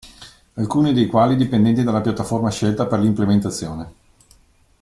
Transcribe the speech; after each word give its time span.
Alcuni 0.55 0.93
dei 0.93 1.05
quali 1.05 1.35
dipendenti 1.35 1.83
dalla 1.83 2.01
piattaforma 2.01 2.49
scelta 2.49 2.87
per 2.87 2.97
l'implementazione. 3.01 3.93